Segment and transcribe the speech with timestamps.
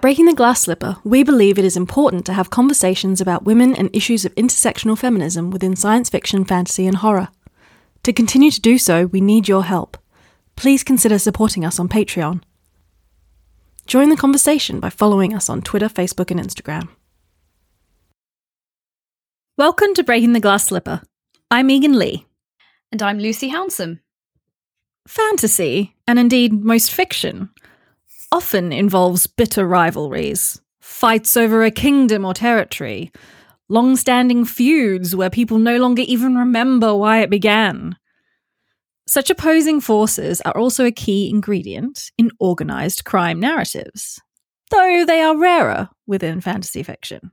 [0.00, 3.76] At Breaking the Glass Slipper, we believe it is important to have conversations about women
[3.76, 7.28] and issues of intersectional feminism within science fiction, fantasy, and horror.
[8.04, 9.98] To continue to do so, we need your help.
[10.56, 12.40] Please consider supporting us on Patreon.
[13.86, 16.88] Join the conversation by following us on Twitter, Facebook, and Instagram.
[19.58, 21.02] Welcome to Breaking the Glass Slipper.
[21.50, 22.24] I'm Megan Leigh.
[22.90, 24.00] And I'm Lucy Hounsom.
[25.06, 27.50] Fantasy, and indeed most fiction,
[28.32, 33.10] often involves bitter rivalries, fights over a kingdom or territory,
[33.68, 37.96] long standing feuds where people no longer even remember why it began.
[39.06, 44.20] Such opposing forces are also a key ingredient in organized crime narratives,
[44.70, 47.32] though they are rarer within fantasy fiction.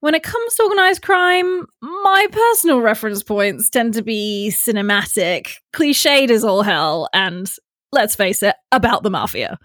[0.00, 6.30] When it comes to organized crime, my personal reference points tend to be cinematic, cliched
[6.30, 7.50] as all hell, and
[7.92, 9.58] let's face it, about the mafia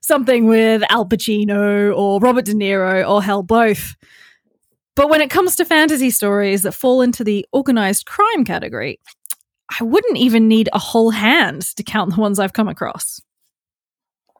[0.00, 3.96] something with Al Pacino or Robert De Niro or hell both.
[4.96, 8.98] But when it comes to fantasy stories that fall into the organized crime category,
[9.80, 13.20] I wouldn't even need a whole hand to count the ones I've come across.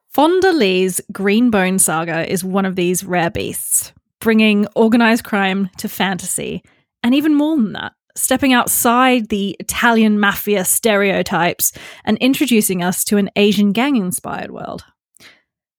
[0.08, 6.64] Fonda Lee's Greenbone Saga is one of these rare beasts, bringing organized crime to fantasy,
[7.04, 11.72] and even more than that, stepping outside the Italian mafia stereotypes
[12.04, 14.84] and introducing us to an Asian gang inspired world.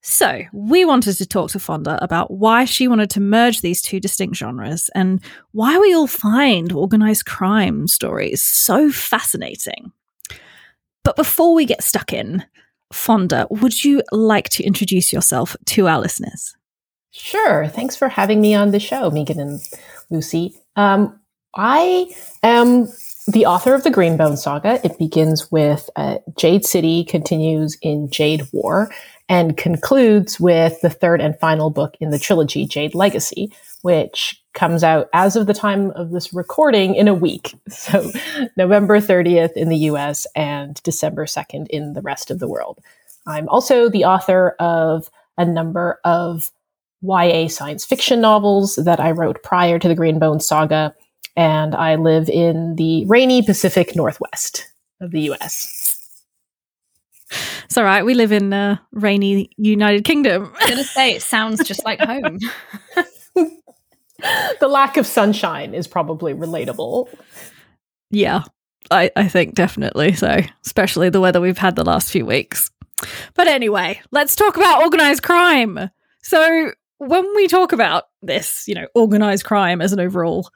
[0.03, 3.99] So, we wanted to talk to Fonda about why she wanted to merge these two
[3.99, 5.21] distinct genres and
[5.51, 9.91] why we all find organized crime stories so fascinating.
[11.03, 12.43] But before we get stuck in,
[12.91, 16.55] Fonda, would you like to introduce yourself to our listeners?
[17.11, 17.67] Sure.
[17.67, 19.61] Thanks for having me on the show, Megan and
[20.09, 20.55] Lucy.
[20.75, 21.19] Um,
[21.55, 22.87] I am
[23.27, 24.79] the author of the Greenbone Saga.
[24.83, 28.91] It begins with uh, Jade City, continues in Jade War,
[29.29, 34.83] and concludes with the third and final book in the trilogy, Jade Legacy, which comes
[34.83, 37.55] out as of the time of this recording in a week.
[37.69, 38.11] So
[38.57, 42.79] November 30th in the US and December 2nd in the rest of the world.
[43.25, 46.51] I'm also the author of a number of
[47.01, 50.93] YA science fiction novels that I wrote prior to the Greenbone saga,
[51.35, 54.67] and I live in the rainy Pacific Northwest
[54.99, 55.87] of the US.
[57.65, 58.03] It's all right.
[58.03, 60.51] We live in the rainy United Kingdom.
[60.59, 62.39] I'm gonna say it sounds just like home.
[64.59, 67.07] the lack of sunshine is probably relatable.
[68.09, 68.43] Yeah,
[68.89, 72.69] I, I think definitely so, especially the weather we've had the last few weeks.
[73.33, 75.89] But anyway, let's talk about organized crime.
[76.21, 80.49] So, when we talk about this, you know, organized crime as an overall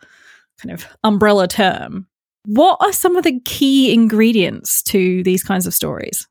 [0.61, 2.07] kind of umbrella term,
[2.45, 6.27] what are some of the key ingredients to these kinds of stories?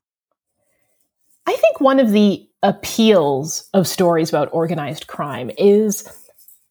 [1.45, 6.07] I think one of the appeals of stories about organized crime is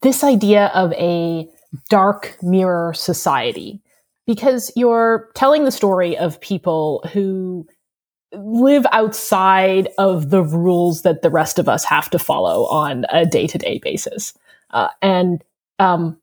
[0.03, 1.49] this idea of a
[1.89, 3.81] dark mirror society.
[4.27, 7.69] Because you're telling the story of people who
[8.33, 13.27] live outside of the rules that the rest of us have to follow on a
[13.27, 14.33] day-to-day basis.
[14.71, 15.45] Uh, and
[15.79, 16.19] um,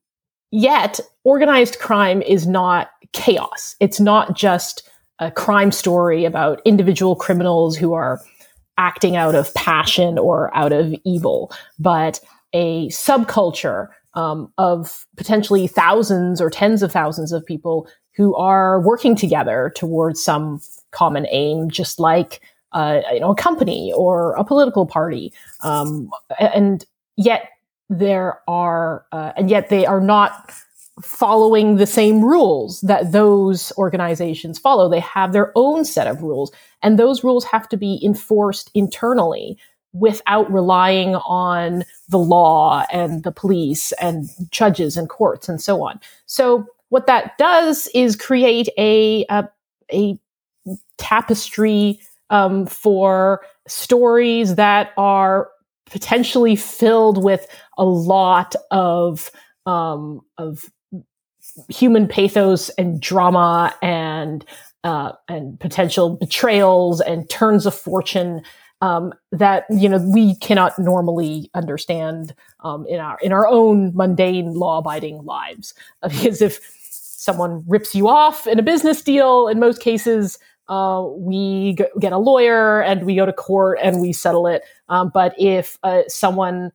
[0.51, 3.75] yet organized crime is not chaos.
[3.79, 4.89] It's not just
[5.19, 8.19] a crime story about individual criminals who are
[8.77, 12.19] acting out of passion or out of evil, but
[12.53, 19.15] a subculture um, of potentially thousands or tens of thousands of people who are working
[19.15, 20.59] together towards some
[20.91, 22.41] common aim, just like
[22.73, 26.09] uh, you know a company or a political party, um,
[26.39, 26.85] and
[27.15, 27.49] yet
[27.91, 30.51] there are uh, and yet they are not
[31.01, 34.89] following the same rules that those organizations follow.
[34.89, 39.57] They have their own set of rules, and those rules have to be enforced internally
[39.93, 45.99] without relying on the law and the police and judges and courts and so on.
[46.27, 49.49] So what that does is create a a,
[49.91, 50.17] a
[50.97, 55.49] tapestry um, for stories that are
[55.91, 57.45] potentially filled with
[57.77, 59.29] a lot of
[59.65, 60.71] um, of
[61.69, 64.45] human pathos and drama and
[64.83, 68.41] uh, and potential betrayals and turns of fortune
[68.81, 74.53] um, that you know we cannot normally understand um, in our in our own mundane
[74.53, 75.73] law abiding lives.
[76.01, 80.39] Because if someone rips you off in a business deal, in most cases.
[80.71, 84.63] Uh, we g- get a lawyer and we go to court and we settle it.
[84.87, 86.71] Um, but if uh, someone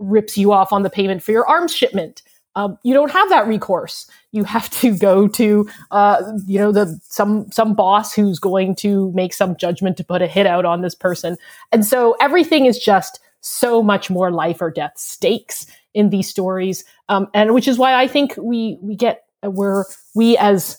[0.00, 2.22] rips you off on the payment for your arms shipment,
[2.56, 4.10] um, you don't have that recourse.
[4.32, 9.12] You have to go to, uh, you know, the some some boss who's going to
[9.12, 11.36] make some judgment to put a hit out on this person,
[11.70, 16.84] and so everything is just so much more life or death stakes in these stories,
[17.08, 19.84] um, and which is why I think we we get we're
[20.16, 20.78] we as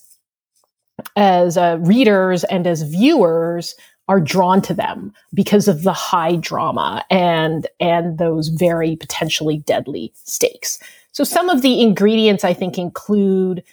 [1.15, 3.75] as uh, readers and as viewers
[4.07, 10.11] are drawn to them because of the high drama and and those very potentially deadly
[10.23, 10.79] stakes.
[11.11, 13.63] So some of the ingredients I think include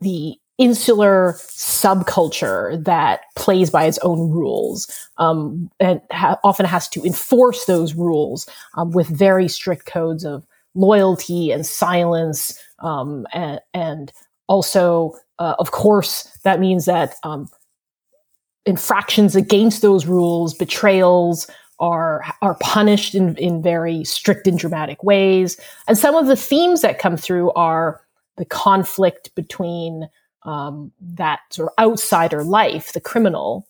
[0.00, 7.02] the insular subculture that plays by its own rules um, and ha- often has to
[7.04, 14.12] enforce those rules um, with very strict codes of loyalty and silence um, and, and,
[14.48, 17.48] also uh, of course that means that um,
[18.66, 21.48] infractions against those rules betrayals
[21.78, 25.58] are are punished in, in very strict and dramatic ways
[25.88, 28.00] and some of the themes that come through are
[28.36, 30.08] the conflict between
[30.44, 33.66] um, that sort of outsider life, the criminal,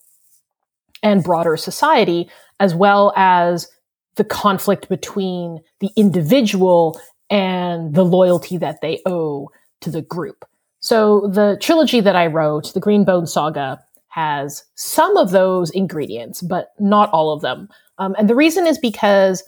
[1.02, 2.30] and broader society,
[2.60, 3.68] as well as
[4.16, 9.48] the conflict between the individual and the loyalty that they owe
[9.80, 10.44] to the group.
[10.82, 16.72] So the trilogy that I wrote, the Greenbone Saga, has some of those ingredients, but
[16.78, 17.68] not all of them.
[17.96, 19.42] Um, and the reason is because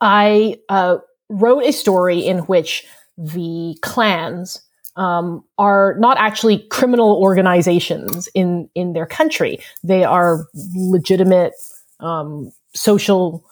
[0.00, 0.96] I uh,
[1.28, 2.84] wrote a story in which
[3.16, 4.60] the clans
[4.96, 9.58] um, are not actually criminal organizations in in their country.
[9.84, 11.52] They are legitimate
[12.00, 13.44] um, social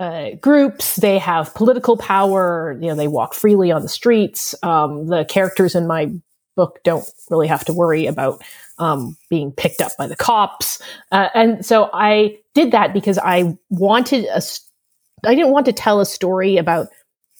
[0.00, 0.96] uh, groups.
[0.96, 2.76] They have political power.
[2.80, 4.54] You know, they walk freely on the streets.
[4.62, 6.10] Um, the characters in my
[6.56, 8.42] book don't really have to worry about
[8.78, 10.80] um, being picked up by the cops.
[11.12, 14.42] Uh, and so I did that because I wanted a.
[15.22, 16.88] I didn't want to tell a story about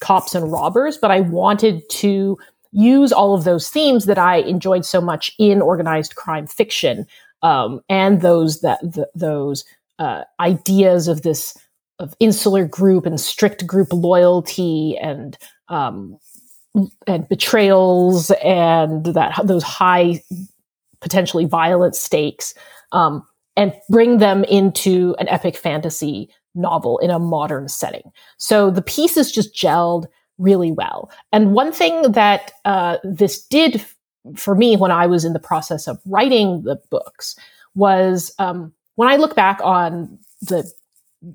[0.01, 2.39] cops and robbers, but I wanted to
[2.73, 7.07] use all of those themes that I enjoyed so much in organized crime fiction,
[7.41, 8.81] um, and those that
[9.15, 9.65] those
[9.99, 11.57] uh, ideas of this
[12.01, 15.39] of insular group and strict group loyalty and
[15.69, 16.19] um,
[17.07, 20.23] and betrayals and that those high
[21.01, 22.55] potentially violent stakes
[22.93, 23.25] um,
[23.57, 28.11] and bring them into an epic fantasy novel in a modern setting.
[28.39, 30.07] So the pieces just gelled
[30.39, 31.11] really well.
[31.33, 33.85] And one thing that uh, this did
[34.37, 37.37] for me when I was in the process of writing the books
[37.75, 40.71] was um, when I look back on the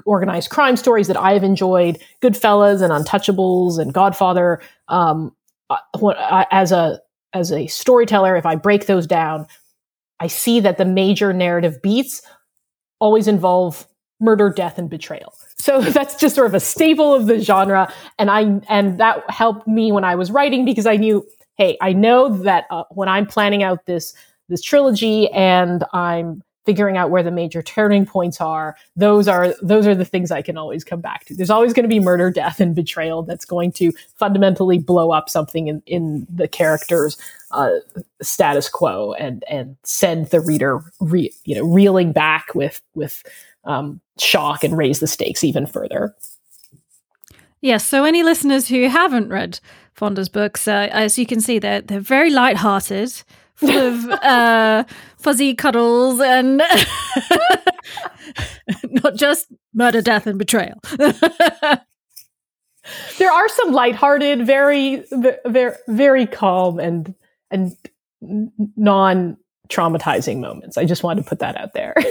[0.05, 4.61] organized crime stories that I have enjoyed, Goodfellas and Untouchables and Godfather.
[4.87, 5.35] Um,
[5.69, 6.99] uh, I, as a
[7.33, 9.45] as a storyteller, if I break those down,
[10.19, 12.21] I see that the major narrative beats
[12.99, 13.85] always involve
[14.19, 15.33] murder, death, and betrayal.
[15.57, 17.91] So that's just sort of a staple of the genre.
[18.17, 21.25] And I, and that helped me when I was writing because I knew,
[21.57, 24.13] hey, I know that uh, when I'm planning out this,
[24.47, 29.87] this trilogy and I'm figuring out where the major turning points are, those are, those
[29.87, 31.35] are the things I can always come back to.
[31.35, 35.29] There's always going to be murder, death, and betrayal that's going to fundamentally blow up
[35.29, 37.17] something in, in the character's
[37.51, 37.75] uh,
[38.21, 43.23] status quo and, and send the reader, re, you know, reeling back with, with,
[43.65, 46.15] um, shock and raise the stakes even further.
[47.61, 47.85] Yes.
[47.85, 49.59] So, any listeners who haven't read
[49.93, 53.23] Fonda's books, uh, as you can see, they're they're very light-hearted,
[53.55, 54.83] full of uh,
[55.17, 56.57] fuzzy cuddles, and
[58.83, 60.79] not just murder, death, and betrayal.
[63.17, 65.03] there are some light-hearted, very,
[65.45, 67.15] very, very calm and
[67.51, 67.75] and
[68.21, 69.37] non
[69.69, 70.77] traumatizing moments.
[70.77, 71.95] I just wanted to put that out there.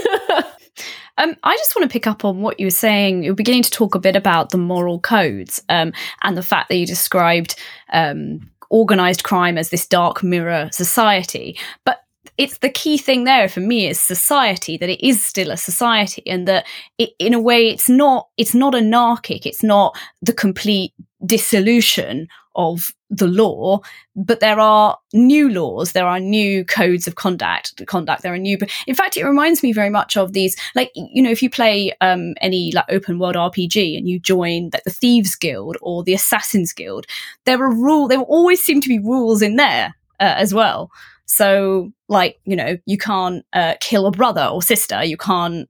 [1.16, 3.22] Um, I just want to pick up on what you were saying.
[3.22, 6.76] You're beginning to talk a bit about the moral codes um, and the fact that
[6.76, 7.54] you described
[7.92, 11.58] um, organized crime as this dark mirror society.
[11.84, 12.03] But
[12.36, 16.22] it's the key thing there for me is society that it is still a society
[16.26, 16.66] and that
[16.98, 20.92] it, in a way it's not it's not anarchic it's not the complete
[21.24, 23.80] dissolution of the law,
[24.16, 28.22] but there are new laws, there are new codes of conduct, conduct.
[28.22, 28.58] There are new.
[28.86, 31.92] In fact, it reminds me very much of these, like you know, if you play
[32.00, 36.14] um, any like open world RPG and you join like the Thieves Guild or the
[36.14, 37.06] Assassins Guild,
[37.44, 38.08] there are rule.
[38.08, 40.90] There always seem to be rules in there uh, as well.
[41.26, 45.04] So, like you know, you can't uh, kill a brother or sister.
[45.04, 45.68] You can't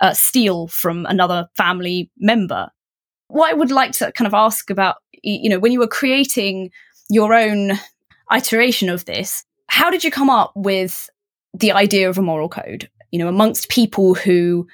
[0.00, 2.70] uh, steal from another family member.
[3.28, 6.70] What I would like to kind of ask about you know, when you were creating
[7.08, 7.72] your own
[8.34, 11.08] iteration of this, how did you come up with
[11.54, 12.90] the idea of a moral code?
[13.10, 14.66] You know, amongst people who,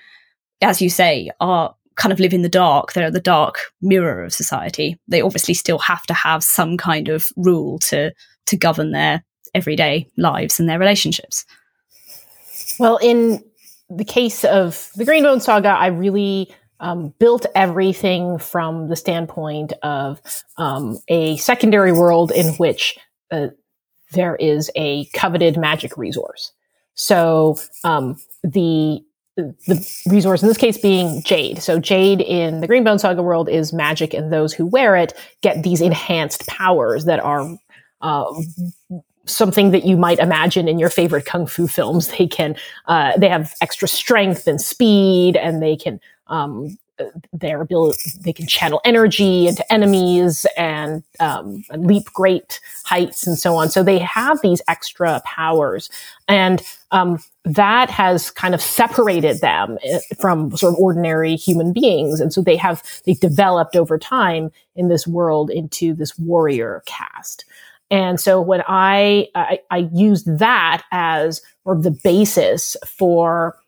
[0.63, 4.33] as you say, are kind of live in the dark, they're the dark mirror of
[4.33, 4.97] society.
[5.09, 8.13] They obviously still have to have some kind of rule to
[8.47, 9.25] to govern their
[9.55, 11.45] everyday lives and their relationships.
[12.79, 13.43] Well, in
[13.91, 20.21] the case of the Greenbone Saga, I really um, built everything from the standpoint of
[20.59, 22.99] um, a secondary world in which
[23.31, 23.49] uh,
[24.13, 26.53] there is a coveted magic resource.
[26.95, 29.01] So um, the
[29.37, 31.63] the resource in this case being jade.
[31.63, 35.13] So jade in the Greenbone Saga world is magic, and those who wear it
[35.43, 37.57] get these enhanced powers that are
[38.01, 38.25] uh,
[39.29, 42.09] something that you might imagine in your favorite kung fu films.
[42.19, 42.57] They can
[42.87, 46.79] uh, they have extra strength and speed, and they can um,
[47.33, 53.55] their ability they can channel energy into enemies and, um, leap great heights and so
[53.55, 53.71] on.
[53.71, 55.91] So they have these extra powers.
[56.27, 62.21] And um, that has kind of separated them eh, from sort of ordinary human beings.
[62.21, 67.45] And so they have they developed over time in this world into this warrior caste
[67.91, 73.59] and so when I, I, I used that as of the basis for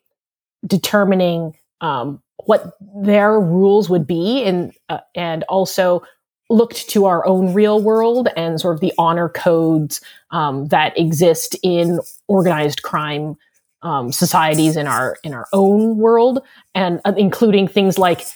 [0.66, 6.02] determining um, what their rules would be and uh, and also
[6.50, 10.00] looked to our own real world and sort of the honor codes
[10.30, 13.36] um, that exist in organized crime
[13.82, 16.42] um, societies in our in our own world
[16.74, 18.26] and uh, including things like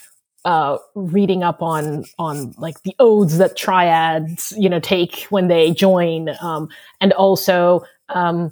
[0.45, 5.71] uh, reading up on on like the oaths that triads you know take when they
[5.71, 6.69] join um,
[7.01, 8.51] and also um,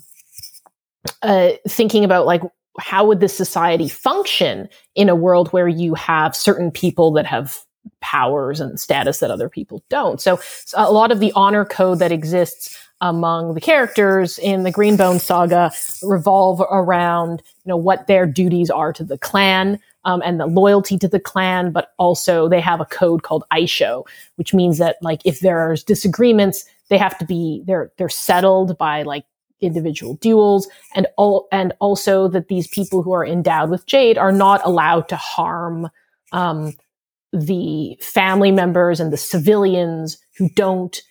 [1.21, 2.41] uh, thinking about like
[2.79, 7.59] how would this society function in a world where you have certain people that have
[8.01, 10.19] powers and status that other people don't?
[10.19, 14.71] So, so a lot of the honor code that exists among the characters in the
[14.71, 15.71] Greenbone saga
[16.01, 20.98] revolve around, you know, what their duties are to the clan, um, and the loyalty
[20.98, 24.05] to the clan, but also they have a code called Aisho,
[24.36, 28.77] which means that like if there are disagreements, they have to be they're they're settled
[28.77, 29.25] by like
[29.62, 30.67] individual duels.
[30.95, 35.07] And all and also that these people who are endowed with jade are not allowed
[35.10, 35.89] to harm
[36.31, 36.74] um,
[37.31, 41.01] the family members and the civilians who don't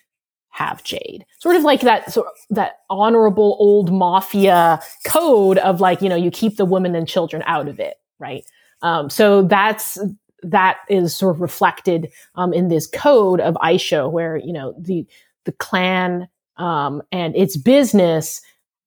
[0.49, 1.25] have jade.
[1.39, 6.15] Sort of like that sort of, that honorable old mafia code of like you know
[6.15, 8.45] you keep the women and children out of it right
[8.83, 9.97] um, so that's
[10.43, 15.07] that is sort of reflected um, in this code of Aisho, where you know the
[15.45, 18.41] the clan um, and its business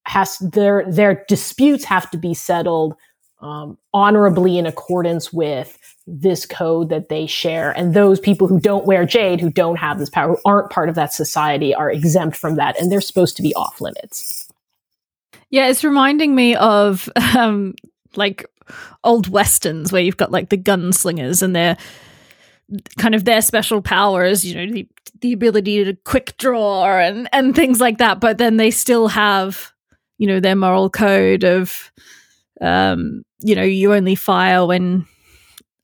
[0.05, 2.95] has their their disputes have to be settled
[3.41, 7.73] um, honorably in accordance with this code that they share.
[7.73, 10.89] And those people who don't wear jade, who don't have this power, who aren't part
[10.89, 14.49] of that society, are exempt from that, and they're supposed to be off limits.
[15.51, 17.75] Yeah, it's reminding me of um,
[18.15, 18.45] like
[19.05, 21.77] old westerns where you've got like the gunslingers and their
[22.99, 24.89] kind of their special powers, you know, the
[25.21, 29.73] the ability to quick draw and and things like that, but then they still have,
[30.19, 31.91] you know, their moral code of
[32.61, 35.07] um, you know, you only fire when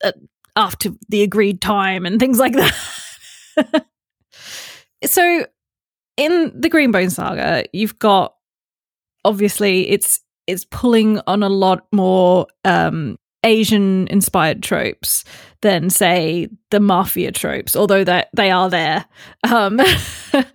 [0.03, 0.11] uh,
[0.55, 3.85] after the agreed time and things like that.
[5.05, 5.45] so
[6.17, 8.35] in the Greenbone saga, you've got
[9.25, 15.23] obviously it's it's pulling on a lot more um, Asian inspired tropes
[15.61, 19.05] than say the mafia tropes, although that they are there.
[19.43, 19.79] Um,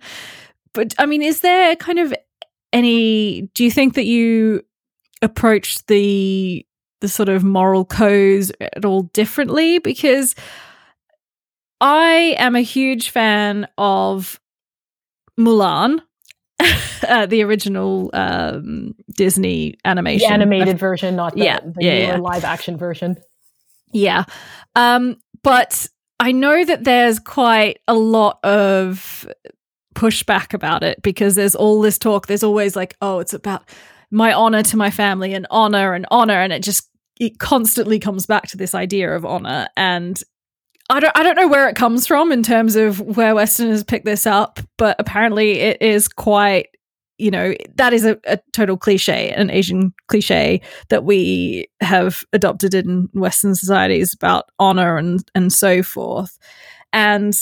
[0.73, 2.13] but I mean, is there kind of
[2.73, 3.43] any?
[3.53, 4.61] Do you think that you
[5.21, 6.65] approach the
[7.01, 9.79] the sort of moral codes at all differently?
[9.79, 10.35] Because
[11.81, 14.39] I am a huge fan of
[15.39, 16.01] Mulan
[17.07, 22.17] uh, the original um, Disney animation, the animated version, not the, yeah, the yeah, yeah.
[22.17, 23.17] live action version.
[23.91, 24.25] Yeah,
[24.75, 25.87] um, but
[26.19, 29.27] I know that there's quite a lot of
[29.95, 32.27] pushback about it because there's all this talk.
[32.27, 33.69] There's always like, oh, it's about
[34.11, 36.89] my honor to my family and honor and honor, and it just
[37.19, 40.23] it constantly comes back to this idea of honor and
[40.89, 44.03] I don't I don't know where it comes from in terms of where Westerners pick
[44.03, 46.67] this up, but apparently it is quite
[47.19, 52.73] you know that is a, a, total cliche an asian cliche that we have adopted
[52.73, 56.39] in western societies about honor and and so forth.
[56.93, 57.35] And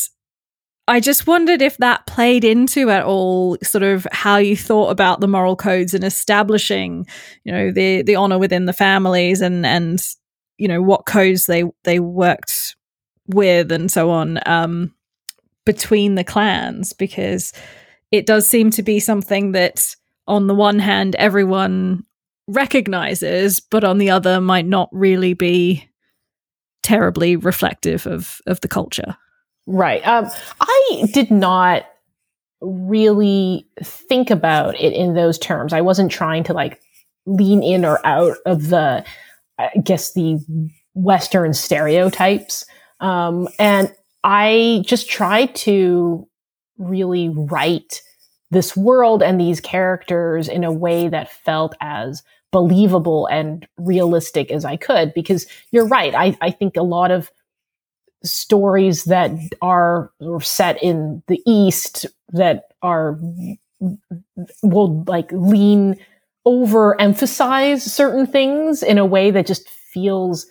[0.88, 5.22] i just wondered if that played into at all sort of how you thought about
[5.22, 7.06] the moral codes and establishing
[7.44, 10.02] you know the the honor within the families and and
[10.58, 12.76] you know what codes they they worked
[13.28, 14.94] with and so on um,
[15.66, 17.54] between the clans because
[18.12, 19.96] it does seem to be something that
[20.28, 22.04] on the one hand everyone
[22.48, 25.88] recognizes but on the other might not really be
[26.84, 29.18] terribly reflective of of the culture.
[29.66, 30.06] Right.
[30.08, 30.30] Um,
[30.62, 31.86] i did not
[32.62, 35.74] really think about it in those terms.
[35.74, 36.82] I wasn't trying to like
[37.26, 39.04] lean in or out of the
[39.60, 40.40] i guess the
[40.98, 42.66] Western stereotypes.
[43.00, 46.28] Um, and I just tried to
[46.78, 48.02] really write
[48.52, 54.64] this world and these characters in a way that felt as believable and realistic as
[54.64, 55.14] I could.
[55.14, 56.16] Because you're right.
[56.16, 57.30] I, I think a lot of
[58.24, 59.32] stories that
[59.62, 63.20] are set in the East that are
[64.64, 65.98] will like lean
[66.46, 70.48] over emphasize certain things in a way that just feels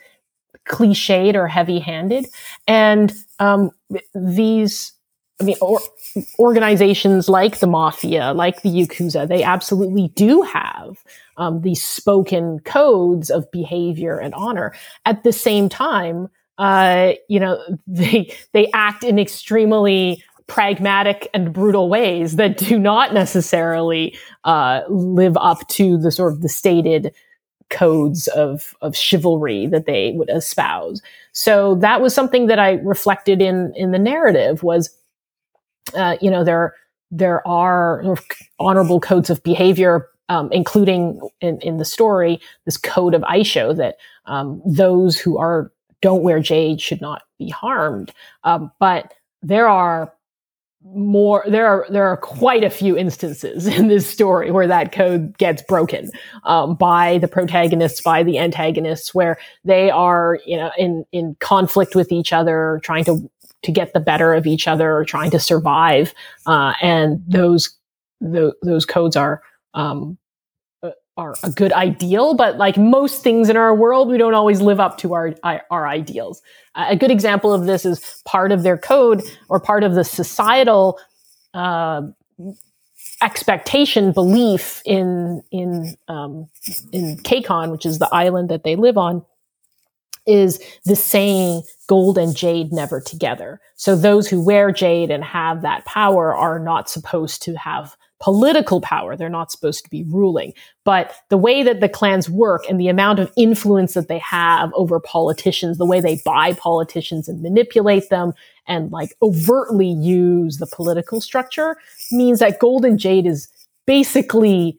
[0.69, 2.27] cliched or heavy handed.
[2.67, 3.71] And um,
[4.15, 4.93] these,
[5.41, 5.81] I mean, or,
[6.39, 11.05] organizations like the mafia, like the Yakuza, they absolutely do have
[11.37, 14.75] um, these spoken codes of behavior and honor.
[15.05, 16.29] At the same time,
[16.59, 23.13] uh, you know, they they act in extremely pragmatic and brutal ways that do not
[23.13, 27.13] necessarily uh, live up to the sort of the stated
[27.69, 31.03] codes of of chivalry that they would espouse.
[31.33, 34.89] So that was something that I reflected in in the narrative was,
[35.95, 36.75] uh, you know, there
[37.11, 38.17] there are
[38.59, 43.97] honorable codes of behavior, um, including in, in the story this code of Aisho that
[44.27, 45.71] um, those who are
[46.03, 48.13] don't wear jade should not be harmed.
[48.45, 50.13] Um, but there are
[50.95, 55.37] more there are there are quite a few instances in this story where that code
[55.39, 56.11] gets broken
[56.45, 61.95] um, by the protagonists by the antagonists where they are you know in in conflict
[61.95, 63.29] with each other trying to
[63.63, 66.15] to get the better of each other trying to survive.
[66.47, 67.77] Uh, and those
[68.21, 69.43] the, those codes are
[69.75, 70.17] um,
[70.83, 74.61] uh, are a good ideal, but like most things in our world, we don't always
[74.61, 75.35] live up to our
[75.71, 76.43] our ideals.
[76.75, 80.99] A good example of this is part of their code or part of the societal
[81.55, 82.03] uh,
[83.23, 86.47] expectation belief in in um,
[86.93, 89.25] in Kekon, which is the island that they live on,
[90.27, 95.63] is the saying "gold and jade never together." So those who wear jade and have
[95.63, 99.17] that power are not supposed to have political power.
[99.17, 100.55] They're not supposed to be ruling.
[100.85, 104.73] But the way that the clans work and the amount of influence that they have
[104.75, 108.33] over politicians, the way they buy politicians and manipulate them
[108.67, 111.77] and like overtly use the political structure
[112.11, 113.49] means that Golden Jade is
[113.87, 114.79] basically,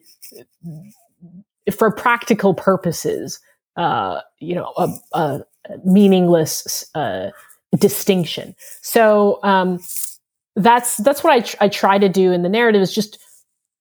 [1.72, 3.38] for practical purposes,
[3.76, 5.40] uh, you know, a, a
[5.84, 7.30] meaningless uh,
[7.78, 8.54] distinction.
[8.82, 9.78] So um,
[10.56, 13.18] that's that's what I, tr- I try to do in the narrative is just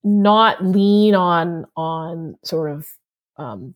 [0.04, 2.88] not lean on on sort of
[3.38, 3.74] um,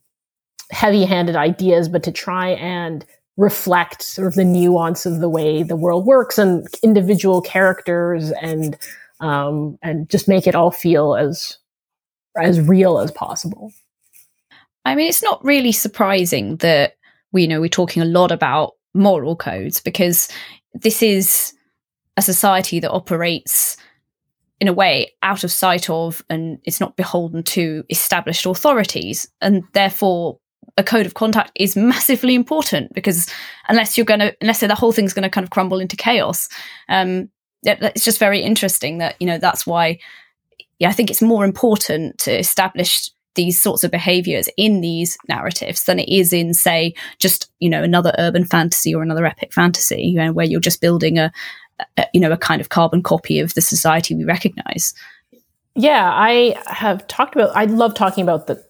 [0.71, 3.05] heavy-handed ideas, but to try and
[3.37, 8.77] reflect sort of the nuance of the way the world works and individual characters and
[9.19, 11.57] um, and just make it all feel as
[12.37, 13.71] as real as possible.
[14.85, 16.95] I mean, it's not really surprising that
[17.31, 20.27] we you know we're talking a lot about moral codes because
[20.73, 21.53] this is
[22.17, 23.77] a society that operates
[24.59, 29.27] in a way out of sight of and it's not beholden to established authorities.
[29.41, 30.37] And therefore
[30.77, 33.29] a code of conduct is massively important because
[33.67, 36.47] unless you're going to unless the whole thing's going to kind of crumble into chaos
[36.89, 37.29] um
[37.63, 39.99] it's just very interesting that you know that's why
[40.79, 45.85] yeah i think it's more important to establish these sorts of behaviors in these narratives
[45.85, 50.01] than it is in say just you know another urban fantasy or another epic fantasy
[50.01, 51.31] you know where you're just building a,
[51.97, 54.93] a, you know a kind of carbon copy of the society we recognize.
[55.75, 58.63] Yeah i have talked about i love talking about the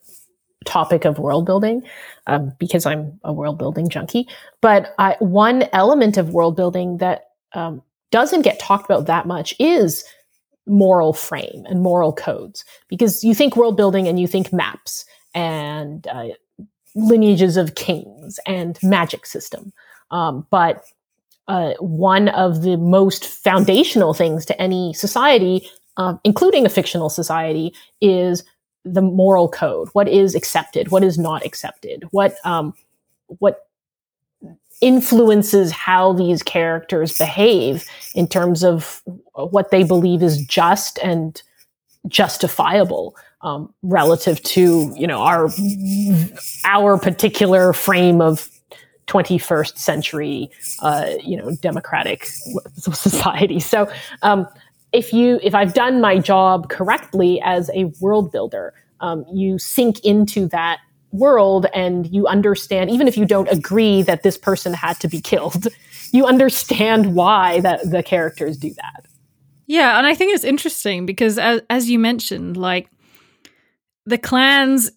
[0.65, 1.82] topic of world building
[2.28, 4.28] um, because i'm a world building junkie.
[4.62, 9.56] But I, one element of world building that um, doesn't get talked about that much
[9.60, 10.04] is
[10.67, 16.08] moral frame and moral codes because you think world building and you think maps and
[16.08, 16.28] uh,
[16.95, 19.74] lineages of kings and magic system
[20.12, 20.84] um, but
[21.47, 27.74] uh, one of the most foundational things to any society, uh, including a fictional society,
[28.00, 28.43] is
[28.86, 29.89] the moral code.
[29.93, 30.91] What is accepted?
[30.91, 32.06] What is not accepted?
[32.12, 32.74] What um,
[33.28, 33.67] what
[34.82, 39.02] influences how these characters behave in terms of
[39.34, 41.41] what they believe is just and
[42.08, 45.50] justifiable um, relative to you know our
[46.65, 48.50] our particular frame of
[49.08, 50.50] 21st century,
[50.82, 52.26] uh, you know, democratic
[52.76, 53.60] society.
[53.60, 53.91] So,
[54.22, 54.48] um,
[54.94, 60.00] if you, if I've done my job correctly as a world builder, um, you sink
[60.06, 60.80] into that
[61.12, 65.21] world and you understand, even if you don't agree that this person had to be
[65.21, 65.67] killed,
[66.12, 69.06] you understand why that the characters do that.
[69.67, 72.89] Yeah, and I think it's interesting because as, as you mentioned, like
[74.06, 74.91] the clans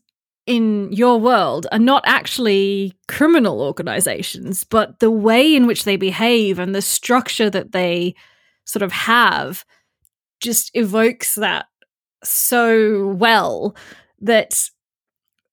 [0.46, 6.58] in your world are not actually criminal organizations, but the way in which they behave
[6.58, 8.14] and the structure that they
[8.64, 9.64] sort of have
[10.40, 11.66] just evokes that
[12.22, 13.74] so well
[14.20, 14.68] that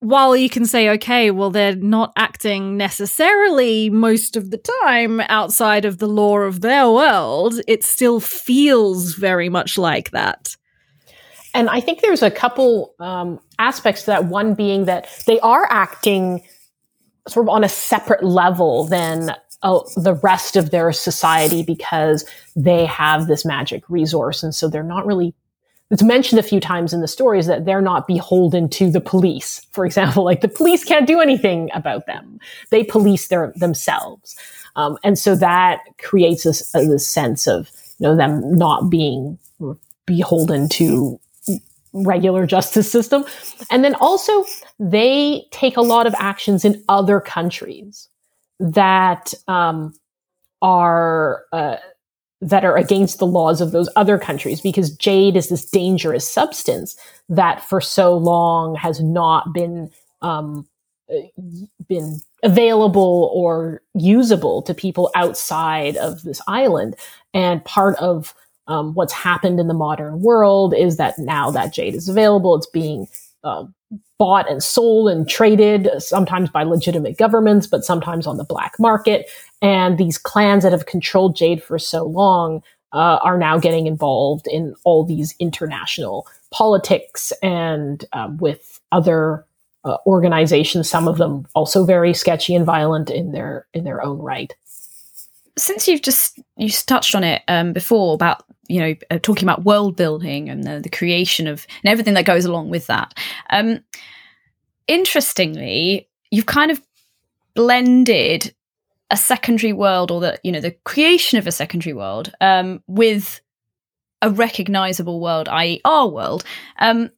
[0.02, 5.86] while you can say, okay, well, they're not acting necessarily most of the time outside
[5.86, 10.58] of the law of their world, it still feels very much like that.
[11.54, 14.26] And I think there's a couple um, aspects to that.
[14.26, 16.42] One being that they are acting
[17.28, 22.88] sort of on a separate level than uh, the rest of their society because they
[22.88, 24.42] have this magic resource.
[24.42, 25.36] And so they're not really
[25.92, 29.66] it's mentioned a few times in the stories that they're not beholden to the police.
[29.72, 32.40] For example, like the police can't do anything about them.
[32.70, 34.36] They police their themselves.
[34.78, 39.38] Um, and so that creates uh, this sense of, you know, them not being
[40.06, 41.20] beholden to
[41.94, 43.26] regular justice system.
[43.70, 44.46] And then also
[44.80, 48.08] they take a lot of actions in other countries
[48.60, 49.94] that, um,
[50.62, 51.78] are, uh,
[52.42, 56.96] that are against the laws of those other countries because jade is this dangerous substance
[57.30, 59.90] that for so long has not been
[60.22, 60.68] um,
[61.88, 66.96] been available or usable to people outside of this island
[67.34, 68.34] and part of
[68.68, 72.68] um, what's happened in the modern world is that now that jade is available it's
[72.68, 73.08] being
[73.44, 73.66] uh,
[74.22, 79.28] bought and sold and traded, sometimes by legitimate governments, but sometimes on the black market.
[79.62, 84.48] And these clans that have controlled Jade for so long uh, are now getting involved
[84.48, 89.46] in all these international politics and um, with other
[89.86, 90.90] uh, organizations.
[90.90, 94.54] Some of them also very sketchy and violent in their in their own right.
[95.58, 99.64] Since you've just you touched on it um, before about you know uh, talking about
[99.64, 103.14] world building and the, the, creation of and everything that goes along with that.
[103.50, 103.80] Um,
[104.88, 106.82] interestingly, you've kind of
[107.54, 108.54] blended
[109.12, 113.42] a secondary world or the you know the creation of a secondary world um, with
[114.22, 116.44] a recognizable world, i.e., our world.
[116.80, 117.10] Um,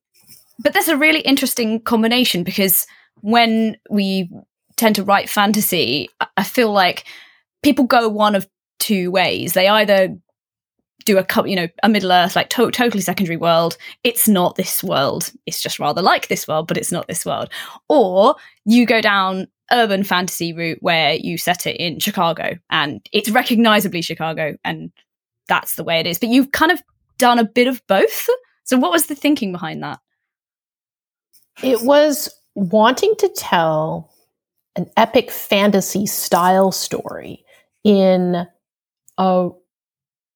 [0.60, 2.88] but there's a really interesting combination because
[3.22, 4.30] when we
[4.78, 7.06] tend to write fantasy, I feel like
[7.62, 8.48] people go one of
[8.80, 9.54] two ways.
[9.54, 10.16] They either
[11.06, 13.78] do a couple, you know a Middle Earth like to- totally secondary world.
[14.04, 15.32] It's not this world.
[15.46, 17.50] It's just rather like this world, but it's not this world.
[17.90, 18.36] Or
[18.66, 24.02] you go down urban fantasy route where you set it in Chicago and it's recognizably
[24.02, 24.92] Chicago and
[25.48, 26.20] that's the way it is.
[26.20, 26.82] But you've kind of
[27.18, 28.28] done a bit of both.
[28.66, 30.00] So what was the thinking behind that?
[31.62, 34.10] It was wanting to tell
[34.76, 37.44] an epic fantasy style story
[37.84, 38.48] in
[39.18, 39.50] a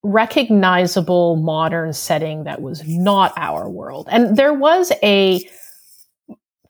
[0.07, 4.07] recognizable modern setting that was not our world.
[4.09, 5.47] And there was a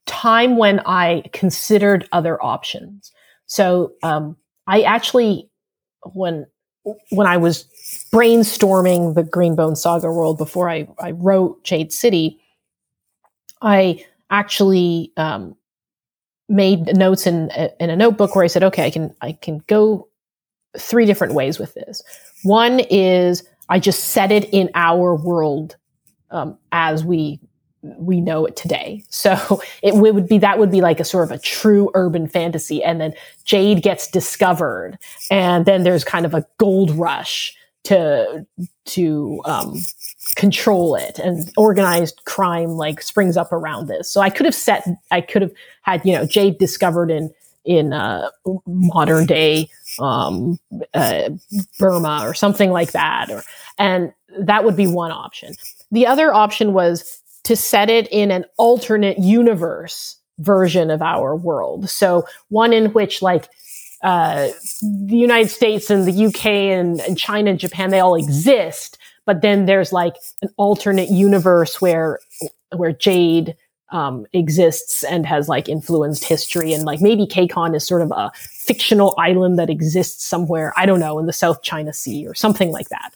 [0.07, 3.11] time when I considered other options.
[3.45, 5.49] So um, I actually,
[6.13, 6.47] when
[7.09, 7.65] when I was
[8.13, 12.39] brainstorming the Greenbone Saga world before I, I wrote Jade City,
[13.61, 15.55] I actually um,
[16.49, 20.07] made notes in in a notebook where I said, okay, I can I can go
[20.77, 22.01] three different ways with this.
[22.47, 25.75] One is I just set it in our world
[26.31, 27.39] um, as we
[27.81, 29.03] we know it today.
[29.09, 32.83] So it would be that would be like a sort of a true urban fantasy,
[32.83, 34.97] and then Jade gets discovered,
[35.29, 37.53] and then there's kind of a gold rush
[37.85, 38.45] to
[38.85, 39.75] to um,
[40.35, 44.09] control it, and organized crime like springs up around this.
[44.09, 47.31] So I could have set, I could have had you know Jade discovered in
[47.65, 48.29] in uh,
[48.65, 50.59] modern day um,
[50.93, 51.29] uh,
[51.79, 53.43] Burma or something like that, or
[53.77, 55.55] and that would be one option.
[55.91, 61.89] The other option was to set it in an alternate universe version of our world.
[61.89, 63.49] So one in which like
[64.03, 64.49] uh,
[64.81, 69.41] the United States and the UK and, and China and Japan they all exist, but
[69.41, 72.19] then there's like an alternate universe where
[72.75, 73.55] where Jade
[73.89, 76.73] um, exists and has like influenced history.
[76.73, 80.99] And like maybe Kekon is sort of a fictional island that exists somewhere, I don't
[80.99, 83.13] know, in the South China Sea or something like that.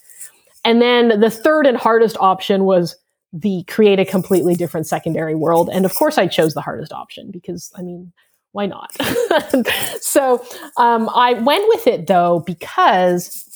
[0.63, 2.95] And then the third and hardest option was
[3.33, 5.69] the create a completely different secondary world.
[5.71, 8.11] And of course, I chose the hardest option because, I mean,
[8.51, 8.91] why not?
[10.01, 10.45] so
[10.77, 13.47] um, I went with it though because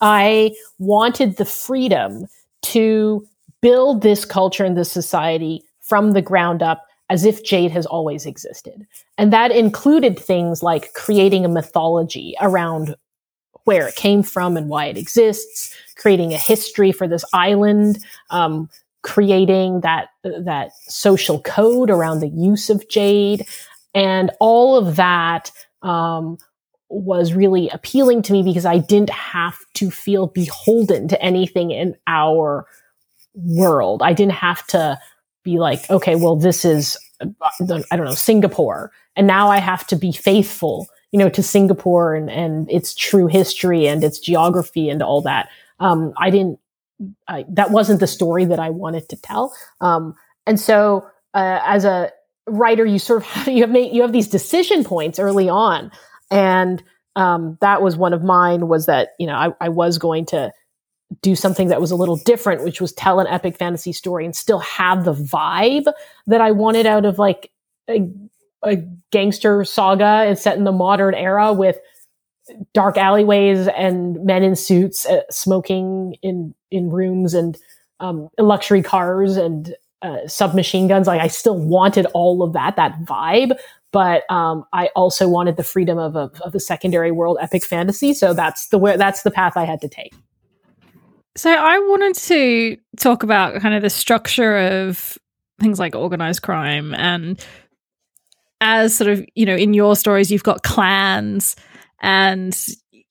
[0.00, 2.26] I wanted the freedom
[2.62, 3.26] to
[3.60, 8.26] build this culture and this society from the ground up as if Jade has always
[8.26, 8.86] existed.
[9.18, 12.96] And that included things like creating a mythology around
[13.64, 17.98] where it came from and why it exists, creating a history for this island,
[18.30, 18.68] um,
[19.02, 23.46] creating that that social code around the use of jade,
[23.94, 25.50] and all of that
[25.82, 26.38] um,
[26.88, 31.96] was really appealing to me because I didn't have to feel beholden to anything in
[32.06, 32.66] our
[33.34, 34.02] world.
[34.02, 34.98] I didn't have to
[35.44, 39.96] be like, okay, well, this is I don't know Singapore, and now I have to
[39.96, 45.02] be faithful, you know, to Singapore and and its true history and its geography and
[45.02, 45.48] all that.
[45.80, 46.58] Um, I didn't.
[47.28, 49.54] I, that wasn't the story that I wanted to tell.
[49.80, 50.14] Um,
[50.46, 52.12] and so, uh, as a
[52.46, 55.90] writer, you sort of have, you have made you have these decision points early on,
[56.30, 56.82] and
[57.16, 58.68] um, that was one of mine.
[58.68, 60.52] Was that you know I, I was going to
[61.20, 64.34] do something that was a little different, which was tell an epic fantasy story and
[64.34, 65.92] still have the vibe
[66.26, 67.50] that I wanted out of like
[67.88, 68.08] a,
[68.64, 68.76] a
[69.10, 71.78] gangster saga and set in the modern era with
[72.72, 77.56] dark alleyways and men in suits uh, smoking in in rooms and
[78.00, 81.06] um, luxury cars and uh, submachine guns.
[81.06, 83.56] Like I still wanted all of that, that vibe,
[83.92, 88.12] but um, I also wanted the freedom of a, of the secondary world epic fantasy.
[88.12, 90.12] So that's the way that's the path I had to take.
[91.36, 95.18] So I wanted to talk about kind of the structure of
[95.60, 97.44] things like organized crime and
[98.60, 101.56] as sort of, you know, in your stories you've got clans
[102.00, 102.56] and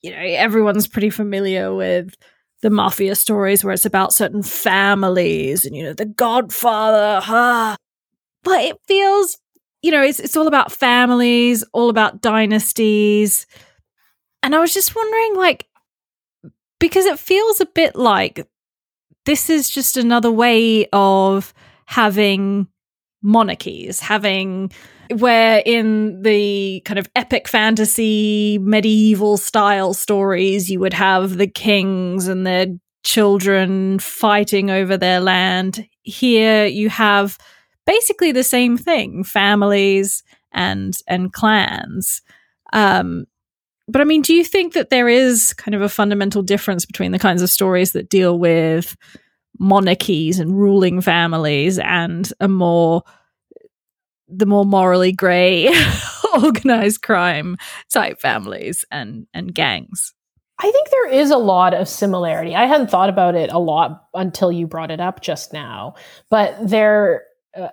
[0.01, 2.15] you know, everyone's pretty familiar with
[2.61, 7.75] the mafia stories where it's about certain families and you know, the godfather, huh?
[8.43, 9.37] But it feels,
[9.81, 13.47] you know, it's it's all about families, all about dynasties.
[14.41, 15.67] And I was just wondering like
[16.83, 18.45] because it feels a bit like
[19.25, 21.53] this is just another way of
[21.85, 22.67] having
[23.21, 24.69] monarchies, having
[25.15, 32.27] where in the kind of epic fantasy medieval style stories you would have the kings
[32.27, 32.65] and their
[33.05, 35.87] children fighting over their land.
[36.01, 37.37] Here you have
[37.85, 42.21] basically the same thing, families and and clans.
[42.73, 43.23] Um,
[43.87, 47.11] but I mean, do you think that there is kind of a fundamental difference between
[47.11, 48.95] the kinds of stories that deal with
[49.59, 53.03] monarchies and ruling families and a more
[54.27, 55.69] the more morally gray
[56.33, 57.57] organized crime
[57.91, 60.13] type families and and gangs?
[60.59, 62.55] I think there is a lot of similarity.
[62.55, 65.95] I hadn't thought about it a lot until you brought it up just now,
[66.29, 67.23] but there
[67.55, 67.69] uh,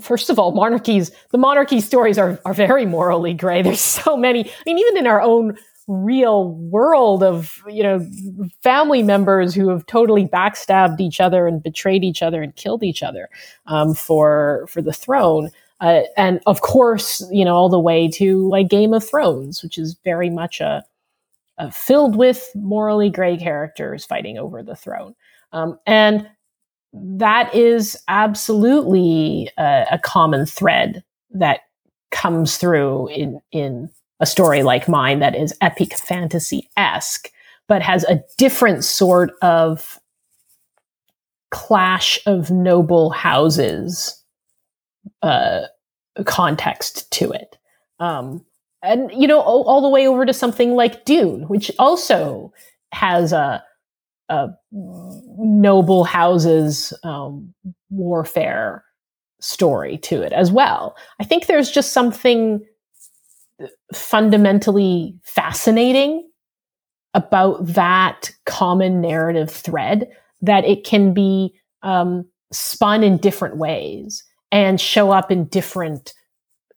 [0.00, 3.62] first of all, monarchies, the monarchy stories are, are very morally gray.
[3.62, 4.48] There's so many.
[4.48, 8.06] I mean, even in our own real world of, you know,
[8.62, 13.02] family members who have totally backstabbed each other and betrayed each other and killed each
[13.02, 13.28] other
[13.66, 15.50] um, for, for the throne.
[15.80, 19.76] Uh, and of course, you know, all the way to like Game of Thrones, which
[19.76, 20.82] is very much a,
[21.58, 25.14] a filled with morally gray characters fighting over the throne.
[25.52, 26.26] Um, and
[26.94, 31.60] that is absolutely a, a common thread that
[32.10, 37.30] comes through in in a story like mine that is epic fantasy esque,
[37.66, 39.98] but has a different sort of
[41.50, 44.22] clash of noble houses
[45.22, 45.62] uh,
[46.24, 47.58] context to it.
[47.98, 48.44] Um,
[48.82, 52.52] and, you know, all, all, the way over to something like Dune, which also
[52.92, 53.64] has a,
[54.28, 57.52] uh, noble houses um,
[57.90, 58.84] warfare
[59.40, 60.96] story to it as well.
[61.20, 62.64] I think there's just something
[63.92, 66.28] fundamentally fascinating
[67.12, 70.08] about that common narrative thread
[70.42, 76.14] that it can be um, spun in different ways and show up in different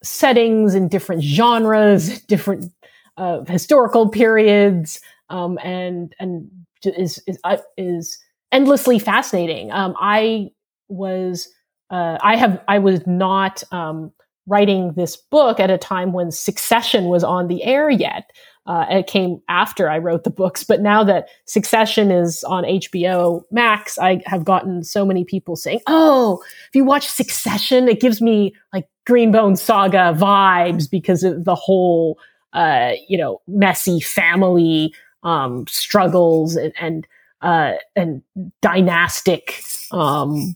[0.03, 2.71] settings in different genres different
[3.17, 6.49] uh, historical periods um, and and
[6.85, 7.39] is is
[7.77, 8.17] is
[8.51, 9.71] endlessly fascinating.
[9.71, 10.49] Um, I
[10.89, 11.49] was
[11.89, 14.11] uh, I have I was not um,
[14.45, 18.31] writing this book at a time when Succession was on the air yet.
[18.65, 23.43] Uh, it came after I wrote the books, but now that Succession is on HBO
[23.49, 28.21] Max, I have gotten so many people saying, "Oh, if you watch Succession, it gives
[28.21, 32.19] me like Greenbone Saga vibes because of the whole,
[32.51, 34.93] uh, you know, messy family
[35.27, 37.07] um, struggles and and,
[37.41, 38.21] uh, and
[38.61, 39.61] dynastic
[39.91, 40.55] um,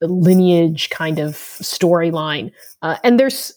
[0.00, 2.52] lineage kind of storyline.
[2.82, 3.52] Uh, and there's,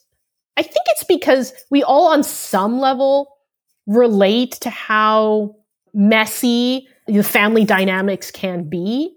[0.58, 3.38] I think it's because we all, on some level,
[3.86, 5.56] relate to how
[5.94, 9.14] messy the family dynamics can be.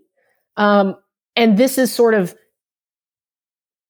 [0.57, 0.97] Um,
[1.35, 2.35] and this is sort of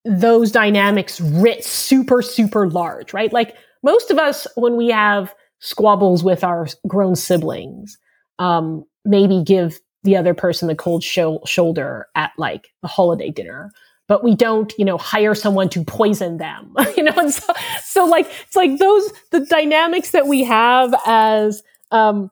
[0.04, 3.32] those dynamics writ super, super large, right?
[3.32, 7.96] Like most of us, when we have squabbles with our grown siblings,
[8.38, 13.72] um, maybe give the other person the cold shoulder at like a holiday dinner.
[14.08, 18.04] But we don't, you know, hire someone to poison them, you know, and so, so
[18.04, 22.30] like, it's like those, the dynamics that we have as, um,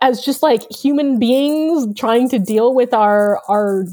[0.00, 3.86] as just like human beings trying to deal with our our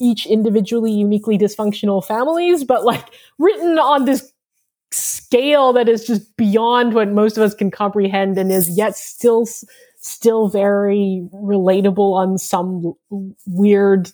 [0.00, 3.04] each individually uniquely dysfunctional families but like
[3.38, 4.32] written on this
[4.90, 9.46] scale that is just beyond what most of us can comprehend and is yet still
[10.00, 12.94] still very relatable on some
[13.46, 14.10] weird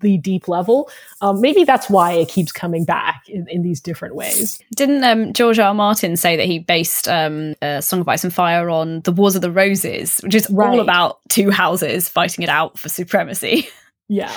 [0.00, 0.90] the deep level.
[1.20, 4.60] Um, maybe that's why it keeps coming back in, in these different ways.
[4.74, 5.68] Didn't um, George R.
[5.68, 5.74] R.
[5.74, 9.42] Martin say that he based um, Song of Ice and Fire on the Wars of
[9.42, 10.68] the Roses, which is right.
[10.68, 13.68] all about two houses fighting it out for supremacy?
[14.10, 14.32] Yeah.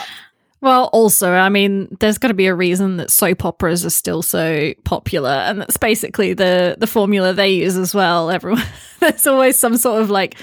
[0.62, 4.22] Well, also, I mean, there's got to be a reason that soap operas are still
[4.22, 8.30] so popular, and that's basically the the formula they use as well.
[8.30, 8.64] Everyone,
[9.00, 10.38] there's always some sort of like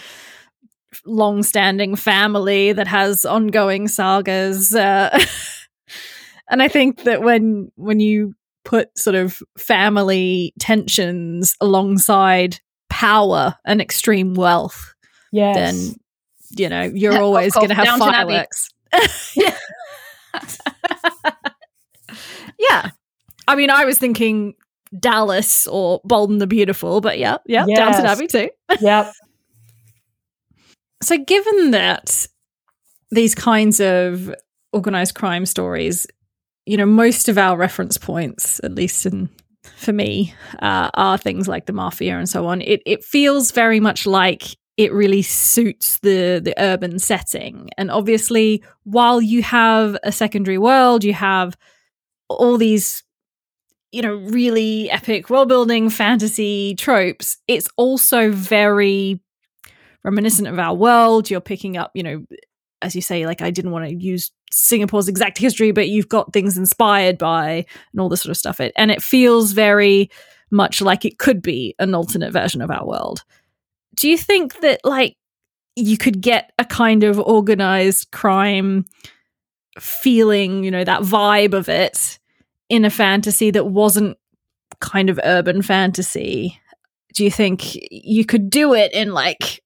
[1.04, 5.18] long-standing family that has ongoing sagas uh,
[6.50, 13.80] and i think that when when you put sort of family tensions alongside power and
[13.80, 14.94] extreme wealth
[15.32, 15.54] yes.
[15.54, 15.94] then
[16.56, 18.70] you know you're always going to have fireworks
[19.36, 19.56] yeah
[22.58, 22.90] yeah
[23.46, 24.54] i mean i was thinking
[24.98, 27.78] dallas or bold and the beautiful but yeah yeah yes.
[27.78, 28.48] downton abbey too
[28.80, 29.12] yep
[31.02, 32.26] so, given that
[33.10, 34.34] these kinds of
[34.72, 36.06] organized crime stories,
[36.66, 39.28] you know, most of our reference points, at least in
[39.76, 42.60] for me, uh, are things like the mafia and so on.
[42.62, 47.68] It it feels very much like it really suits the the urban setting.
[47.76, 51.58] And obviously, while you have a secondary world, you have
[52.28, 53.02] all these
[53.90, 57.36] you know really epic world building fantasy tropes.
[57.48, 59.20] It's also very
[60.04, 61.28] reminiscent of our world.
[61.28, 62.24] You're picking up, you know,
[62.80, 66.32] as you say, like I didn't want to use Singapore's exact history, but you've got
[66.32, 68.60] things inspired by and all this sort of stuff.
[68.60, 70.08] It and it feels very
[70.52, 73.24] much like it could be an alternate version of our world.
[73.98, 75.16] Do you think that like
[75.74, 78.84] you could get a kind of organized crime
[79.78, 82.18] feeling, you know, that vibe of it
[82.68, 84.16] in a fantasy that wasn't
[84.80, 86.60] kind of urban fantasy?
[87.12, 89.62] Do you think you could do it in like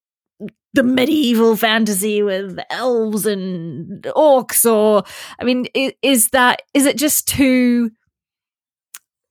[0.72, 5.02] the medieval fantasy with elves and orcs or
[5.38, 5.66] i mean
[6.00, 7.90] is that is it just too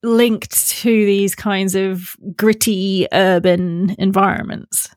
[0.03, 4.89] linked to these kinds of gritty urban environments?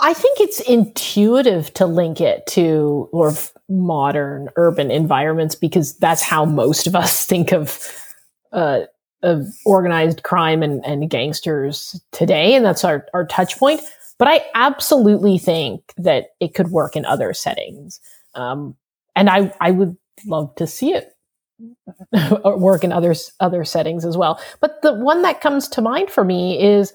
[0.00, 3.32] I think it's intuitive to link it to or
[3.68, 7.92] modern urban environments because that's how most of us think of
[8.52, 8.80] uh,
[9.22, 13.80] of organized crime and, and gangsters today and that's our, our touch point.
[14.16, 18.00] But I absolutely think that it could work in other settings.
[18.34, 18.76] Um,
[19.16, 19.96] and I, I would
[20.26, 21.12] love to see it
[22.44, 24.40] work in other, other settings as well.
[24.60, 26.92] But the one that comes to mind for me is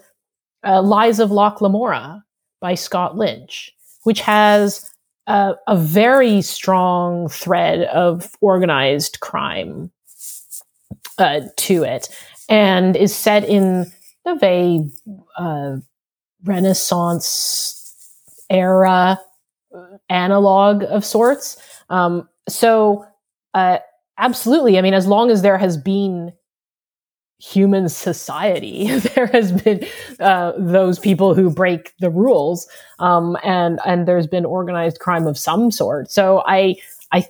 [0.64, 2.24] uh, Lies of Locke Lamora
[2.60, 3.72] by Scott Lynch,
[4.04, 4.90] which has
[5.26, 9.90] a, a very strong thread of organized crime
[11.18, 12.08] uh, to it
[12.48, 13.90] and is set in
[14.26, 14.90] a very
[15.36, 15.76] uh,
[16.44, 17.80] Renaissance
[18.50, 19.20] era
[20.08, 21.56] analog of sorts.
[21.88, 23.06] Um, so,
[23.54, 23.78] uh,
[24.18, 24.78] absolutely.
[24.78, 26.32] I mean, as long as there has been
[27.38, 29.86] human society, there has been
[30.20, 35.38] uh, those people who break the rules, um, and and there's been organized crime of
[35.38, 36.10] some sort.
[36.10, 36.76] So, I
[37.12, 37.26] I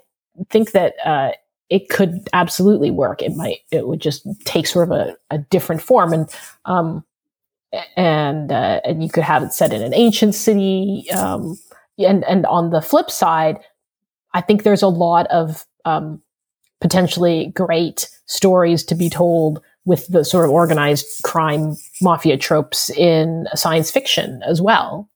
[0.50, 0.94] think that.
[1.04, 1.32] Uh,
[1.70, 3.22] it could absolutely work.
[3.22, 3.60] It might.
[3.70, 6.28] It would just take sort of a, a different form, and
[6.66, 7.02] um,
[7.96, 11.10] and uh, and you could have it set in an ancient city.
[11.10, 11.58] Um,
[11.98, 13.58] and and on the flip side,
[14.34, 16.22] I think there's a lot of um,
[16.84, 23.46] potentially great stories to be told with the sort of organized crime mafia tropes in
[23.54, 25.08] science fiction as well.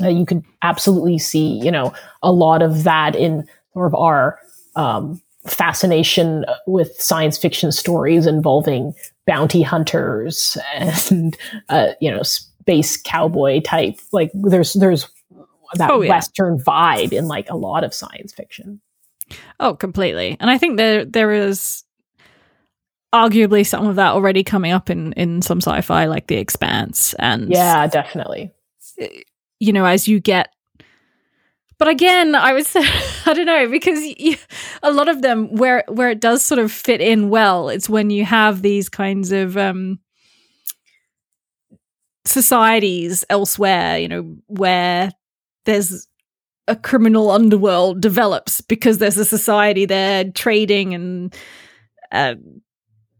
[0.00, 4.38] Uh, you could absolutely see, you know, a lot of that in sort of our
[4.76, 8.94] um, fascination with science fiction stories involving
[9.26, 11.36] bounty hunters and
[11.68, 15.06] uh, you know space cowboy type like there's there's
[15.74, 16.08] that oh, yeah.
[16.08, 18.80] western vibe in like a lot of science fiction
[19.58, 20.36] oh completely.
[20.40, 21.84] And i think there there is
[23.14, 27.50] arguably some of that already coming up in in some sci-fi like the expanse and
[27.50, 28.52] yeah definitely.
[29.58, 30.54] you know as you get
[31.80, 32.82] but again, I would say
[33.26, 34.36] I don't know because you,
[34.82, 38.10] a lot of them where where it does sort of fit in well, it's when
[38.10, 39.98] you have these kinds of um,
[42.26, 45.10] societies elsewhere, you know, where
[45.64, 46.06] there's
[46.70, 51.36] a criminal underworld develops because there's a society there trading and
[52.12, 52.36] uh,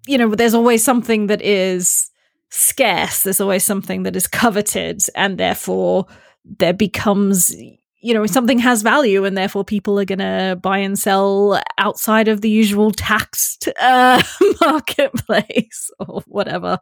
[0.06, 2.10] you know there's always something that is
[2.50, 3.24] scarce.
[3.24, 6.06] There's always something that is coveted and therefore
[6.44, 7.54] there becomes
[8.02, 12.28] you know something has value and therefore people are going to buy and sell outside
[12.28, 14.22] of the usual taxed uh,
[14.60, 16.78] marketplace or whatever.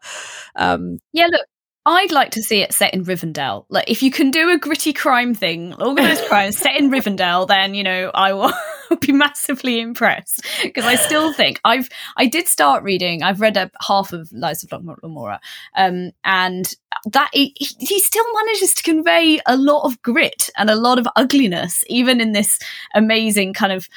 [0.54, 1.46] Um, yeah look
[1.89, 3.64] I'd like to see it set in Rivendell.
[3.70, 7.74] Like, if you can do a gritty crime thing, organized crime set in Rivendell, then
[7.74, 8.53] you know I will
[9.01, 10.45] be massively impressed.
[10.62, 13.22] Because I still think I've I did start reading.
[13.22, 14.70] I've read a half of Lies of
[15.03, 15.41] Lamora,
[15.76, 16.70] um, and
[17.07, 21.09] that he, he still manages to convey a lot of grit and a lot of
[21.16, 22.59] ugliness, even in this
[22.95, 23.89] amazing kind of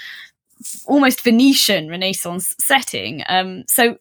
[0.85, 3.23] almost Venetian Renaissance setting.
[3.27, 3.97] Um, so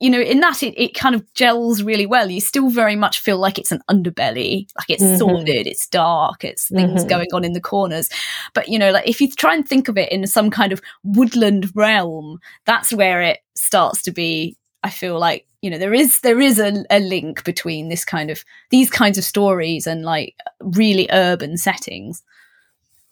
[0.00, 2.30] you know, in that it, it kind of gels really well.
[2.30, 5.16] You still very much feel like it's an underbelly, like it's mm-hmm.
[5.16, 7.08] sordid, it's dark, it's things mm-hmm.
[7.08, 8.08] going on in the corners.
[8.54, 10.82] But you know, like if you try and think of it in some kind of
[11.04, 14.56] woodland realm, that's where it starts to be.
[14.82, 18.30] I feel like you know there is there is a, a link between this kind
[18.30, 22.22] of these kinds of stories and like really urban settings.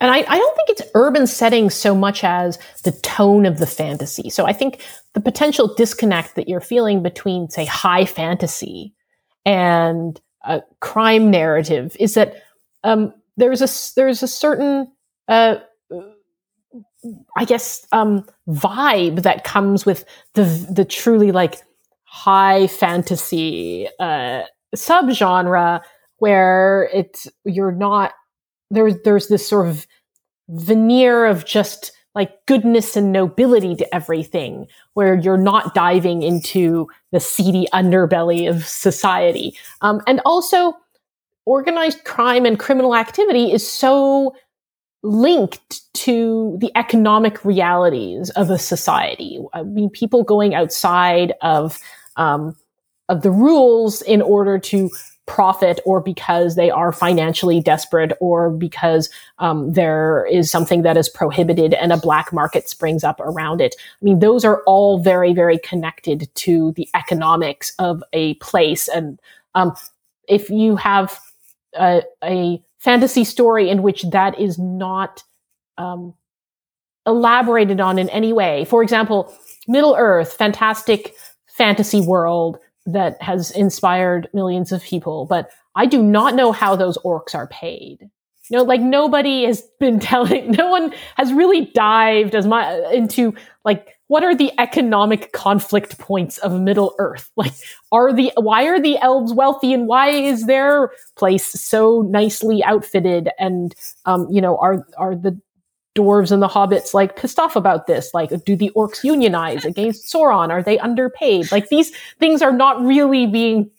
[0.00, 3.68] And I, I, don't think it's urban settings so much as the tone of the
[3.68, 4.30] fantasy.
[4.30, 4.82] So I think
[5.14, 8.94] the potential disconnect that you're feeling between, say, high fantasy
[9.44, 12.42] and a crime narrative is that
[12.84, 14.90] um, there's a there's a certain
[15.28, 15.56] uh,
[17.36, 20.04] I guess um, vibe that comes with
[20.34, 21.60] the the truly like
[22.04, 24.42] high fantasy uh,
[24.74, 25.82] subgenre
[26.18, 28.12] where it's you're not
[28.70, 29.86] there's there's this sort of
[30.48, 37.20] veneer of just like goodness and nobility to everything where you're not diving into the
[37.20, 39.56] seedy underbelly of society.
[39.80, 40.74] Um, and also
[41.46, 44.34] organized crime and criminal activity is so
[45.02, 49.40] linked to the economic realities of a society.
[49.52, 51.78] I mean people going outside of
[52.16, 52.54] um,
[53.08, 54.90] of the rules in order to
[55.26, 59.08] profit or because they are financially desperate or because
[59.38, 63.74] um, there is something that is prohibited and a black market springs up around it.
[63.78, 68.88] I mean, those are all very, very connected to the economics of a place.
[68.88, 69.20] And
[69.54, 69.74] um,
[70.28, 71.18] if you have
[71.74, 75.22] a, a, fantasy story in which that is not
[75.78, 76.12] um,
[77.06, 79.32] elaborated on in any way, for example,
[79.68, 81.14] Middle Earth, fantastic
[81.46, 86.98] fantasy world that has inspired millions of people, but I do not know how those
[86.98, 88.10] orcs are paid.
[88.50, 93.96] Know, like nobody has been telling, no one has really dived as much into like
[94.12, 97.30] what are the economic conflict points of Middle Earth?
[97.34, 97.54] Like,
[97.90, 103.30] are the why are the elves wealthy and why is their place so nicely outfitted?
[103.38, 103.74] And
[104.04, 105.40] um, you know, are are the
[105.94, 108.12] dwarves and the hobbits like pissed off about this.
[108.14, 110.50] Like do the orcs unionize against sauron?
[110.50, 111.52] Are they underpaid?
[111.52, 113.70] Like these things are not really being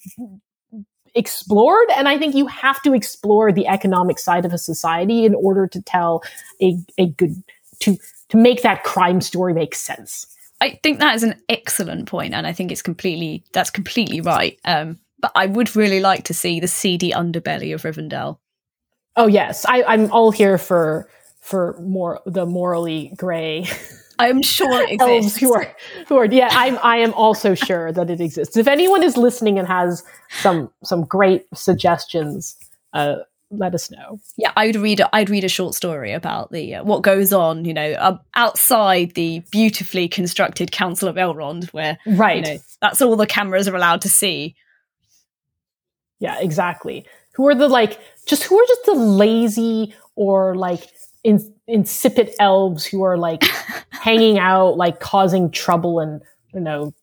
[1.15, 5.35] explored and i think you have to explore the economic side of a society in
[5.35, 6.23] order to tell
[6.59, 7.35] a, a good
[7.79, 7.97] to
[8.29, 10.25] to make that crime story make sense.
[10.61, 14.57] I think that is an excellent point and i think it's completely that's completely right.
[14.65, 18.39] Um, but i would really like to see the seedy underbelly of rivendell.
[19.15, 19.65] Oh yes.
[19.67, 21.07] I, i'm all here for
[21.43, 23.67] for more the morally gray
[24.19, 25.75] I'm sure it elves who are
[26.07, 28.57] who are yeah I'm I am also sure that it exists.
[28.57, 30.03] If anyone is listening and has
[30.41, 32.55] some some great suggestions,
[32.93, 33.15] uh,
[33.49, 34.19] let us know.
[34.37, 37.65] Yeah, I'd read a, I'd read a short story about the uh, what goes on,
[37.65, 43.01] you know, uh, outside the beautifully constructed Council of Elrond, where right, you know, that's
[43.01, 44.55] all the cameras are allowed to see.
[46.19, 47.05] Yeah, exactly.
[47.35, 50.89] Who are the like just who are just the lazy or like
[51.23, 53.43] in, insipid elves who are like
[53.89, 56.21] hanging out, like causing trouble and,
[56.53, 56.93] you know,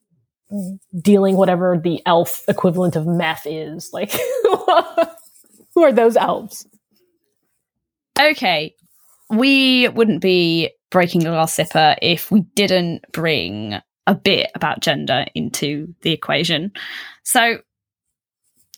[1.00, 3.90] dealing whatever the elf equivalent of meth is.
[3.92, 4.12] Like,
[5.74, 6.66] who are those elves?
[8.20, 8.74] Okay.
[9.30, 15.26] We wouldn't be breaking the Glass Slipper if we didn't bring a bit about gender
[15.34, 16.72] into the equation.
[17.22, 17.58] So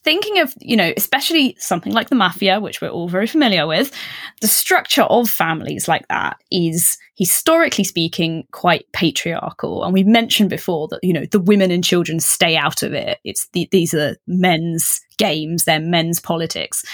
[0.05, 3.93] thinking of, you know, especially something like the mafia, which we're all very familiar with,
[4.41, 9.85] the structure of families like that is historically speaking quite patriarchal.
[9.85, 13.19] And we mentioned before that, you know, the women and children stay out of it.
[13.25, 16.85] It's the, these are men's games, they're men's politics.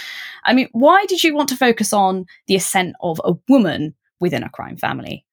[0.45, 4.43] I mean, why did you want to focus on the ascent of a woman within
[4.43, 5.25] a crime family?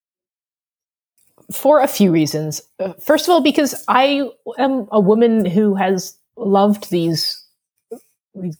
[1.51, 2.61] For a few reasons.
[2.79, 7.44] Uh, first of all, because I am a woman who has loved these these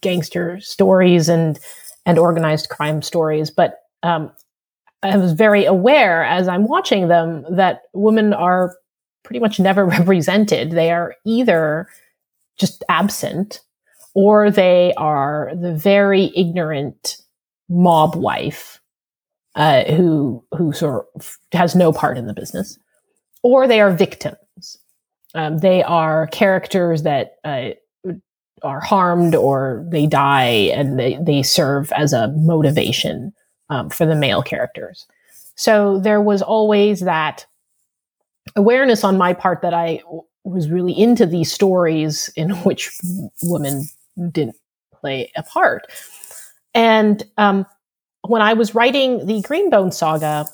[0.01, 1.59] gangster stories and
[2.05, 4.32] and organized crime stories, but um,
[5.01, 8.76] I was very aware as I'm watching them that women are
[9.23, 10.71] pretty much never represented.
[10.71, 11.88] They are either
[12.57, 13.61] just absent
[14.13, 17.17] or they are the very ignorant
[17.67, 18.80] mob wife
[19.55, 22.78] uh, who who sort of has no part in the business,
[23.43, 24.78] or they are victims.
[25.34, 27.71] Um, they are characters that uh,
[28.64, 33.34] are harmed or they die, and they they serve as a motivation
[33.70, 35.06] um, for the male characters.
[35.56, 37.45] So there was always that
[38.56, 42.91] awareness on my part that I w- was really into these stories in which
[43.43, 43.86] women
[44.32, 44.56] didn't
[44.93, 45.88] play a part.
[46.74, 47.66] And um,
[48.28, 50.45] when I was writing the Green Bone saga,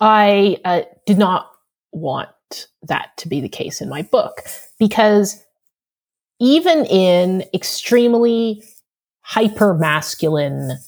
[0.00, 1.50] I uh, did not
[1.92, 2.28] want
[2.82, 4.42] that to be the case in my book
[4.78, 5.42] because
[6.40, 8.62] even in extremely
[9.22, 10.78] hyper masculine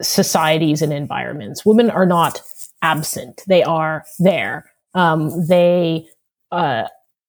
[0.00, 2.42] societies and environments, women are not
[2.82, 3.42] absent.
[3.46, 4.70] They are there.
[4.94, 6.06] Um, they
[6.50, 6.84] uh,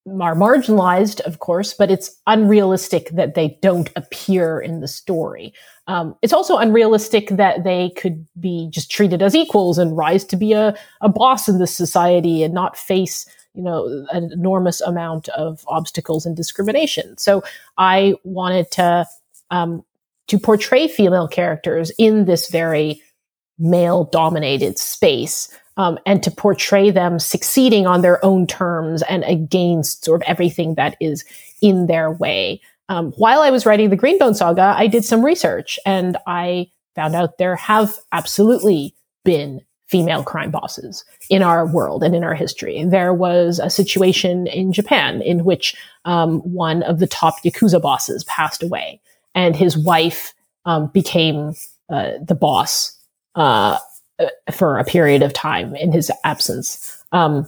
[0.07, 5.53] are marginalized, of course, but it's unrealistic that they don't appear in the story.
[5.88, 10.36] Um, it's also unrealistic that they could be just treated as equals and rise to
[10.36, 15.29] be a, a boss in this society and not face, you know, an enormous amount
[15.29, 17.17] of obstacles and discrimination.
[17.17, 17.43] So
[17.77, 19.05] I wanted to
[19.51, 19.83] um,
[20.27, 23.01] to portray female characters in this very
[23.59, 30.05] male dominated space um, and to portray them succeeding on their own terms and against
[30.05, 31.23] sort of everything that is
[31.61, 32.61] in their way.
[32.89, 36.69] Um, while I was writing the Green Bone saga, I did some research and I
[36.95, 39.61] found out there have absolutely been
[39.93, 42.83] female crime bosses in our world and in our history.
[42.83, 45.75] There was a situation in Japan in which
[46.05, 48.99] um, one of the top Yakuza bosses passed away
[49.35, 50.33] and his wife
[50.65, 51.53] um, became
[51.91, 52.97] uh, the boss
[53.35, 53.77] uh,
[54.51, 57.03] for a period of time in his absence.
[57.11, 57.47] Um,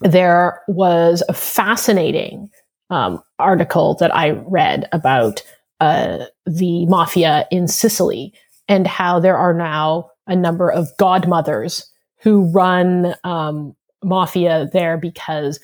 [0.00, 2.50] there was a fascinating
[2.88, 5.42] um, article that I read about
[5.80, 8.32] uh, the mafia in Sicily
[8.66, 15.60] and how there are now a number of godmothers who run um, mafia there because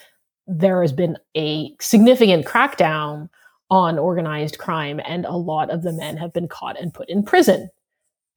[0.46, 3.28] there has been a significant crackdown
[3.70, 7.22] on organized crime and a lot of the men have been caught and put in
[7.22, 7.70] prison.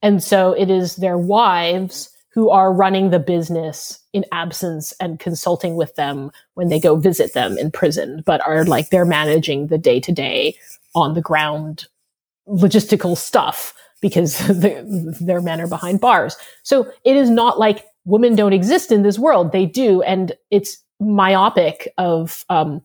[0.02, 5.74] And so it is their wives who are running the business in absence and consulting
[5.74, 9.78] with them when they go visit them in prison, but are like they're managing the
[9.78, 10.56] day to day
[10.94, 11.86] on the ground
[12.48, 13.74] logistical stuff
[14.06, 16.36] because the, their men are behind bars.
[16.62, 19.52] So it is not like women don't exist in this world.
[19.52, 20.02] They do.
[20.02, 22.82] And it's myopic of um,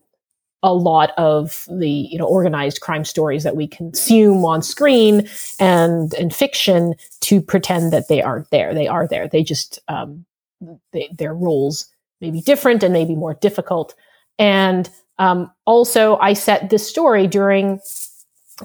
[0.63, 5.27] a lot of the you know organized crime stories that we consume on screen
[5.59, 8.73] and and fiction to pretend that they aren't there.
[8.73, 9.27] They are there.
[9.27, 10.25] They just um,
[10.91, 11.87] they, their roles
[12.19, 13.95] may be different and maybe more difficult.
[14.37, 17.79] And um, also, I set this story during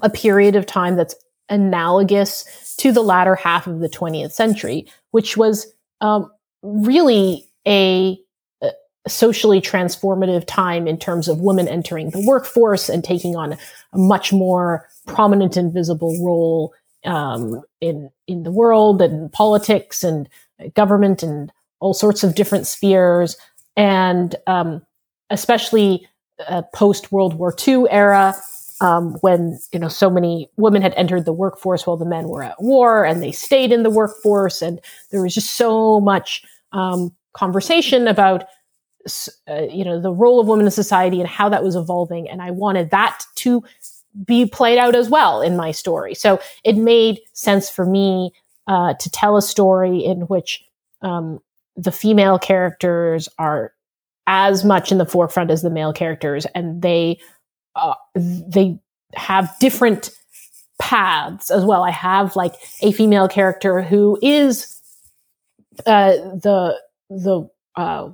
[0.02, 1.14] a period of time that's
[1.48, 6.30] analogous to the latter half of the 20th century, which was um,
[6.62, 8.18] really a
[9.08, 13.58] socially transformative time in terms of women entering the workforce and taking on a
[13.98, 16.74] much more prominent and visible role
[17.04, 20.28] um, in in the world and politics and
[20.74, 23.36] government and all sorts of different spheres.
[23.76, 24.84] And um,
[25.30, 26.08] especially
[26.48, 28.34] uh, post World War II era
[28.80, 32.42] um, when you know so many women had entered the workforce while the men were
[32.42, 34.62] at war and they stayed in the workforce.
[34.62, 38.44] And there was just so much um, conversation about
[39.48, 42.28] uh, you know the role of women in society and how that was evolving.
[42.28, 43.62] And i wanted that to
[44.24, 46.14] be played out as well in my story.
[46.14, 48.32] So it made sense for me
[48.66, 50.64] uh, to tell a story in which
[51.02, 51.40] um,
[51.76, 53.72] the female characters are
[54.26, 56.46] as much in the forefront as the male characters.
[56.54, 57.20] And they
[57.76, 58.78] uh, they
[59.14, 60.10] have different
[60.80, 64.76] paths as well i have like a female character who is
[65.86, 68.10] uh, the the uh,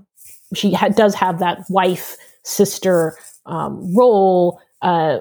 [0.54, 5.20] she ha- does have that wife sister um, role uh,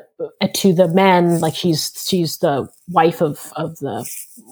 [0.54, 1.40] to the men.
[1.40, 4.10] Like she's she's the wife of of the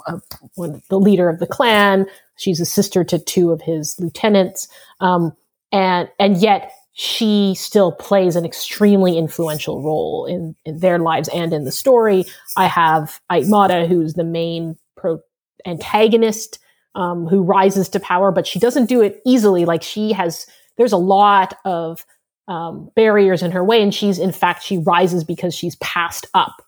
[0.07, 0.23] of
[0.55, 2.07] one, the leader of the clan.
[2.37, 4.67] She's a sister to two of his lieutenants,
[5.01, 5.35] um,
[5.71, 11.53] and and yet she still plays an extremely influential role in, in their lives and
[11.53, 12.25] in the story.
[12.57, 15.19] I have Ayt Mada, who's the main pro
[15.65, 16.59] antagonist,
[16.95, 19.65] um, who rises to power, but she doesn't do it easily.
[19.65, 20.45] Like she has
[20.77, 22.05] there's a lot of
[22.49, 23.81] um, barriers in her way.
[23.81, 26.65] And she's, in fact, she rises because she's passed up